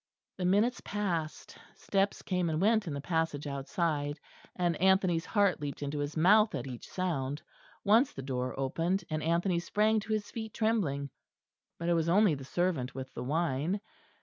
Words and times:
The 0.37 0.45
minutes 0.45 0.81
passed; 0.83 1.59
steps 1.75 2.23
came 2.23 2.49
and 2.49 2.59
went 2.59 2.87
in 2.87 2.93
the 2.95 3.01
passage 3.01 3.45
outside; 3.45 4.19
and 4.55 4.75
Anthony's 4.77 5.27
heart 5.27 5.61
leaped 5.61 5.83
into 5.83 5.99
his 5.99 6.17
mouth 6.17 6.55
at 6.55 6.65
each 6.65 6.89
sound. 6.89 7.43
Once 7.83 8.11
the 8.11 8.23
door 8.23 8.59
opened, 8.59 9.03
and 9.11 9.21
Anthony 9.21 9.59
sprang 9.59 9.99
to 9.99 10.13
his 10.13 10.31
feet 10.31 10.55
trembling. 10.55 11.11
But 11.77 11.87
it 11.89 11.93
was 11.93 12.09
only 12.09 12.33
the 12.33 12.43
servant 12.43 12.95
with 12.95 13.13
the 13.13 13.23
wine. 13.23 13.79